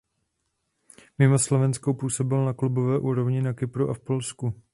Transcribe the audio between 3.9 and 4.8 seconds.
v Polsku.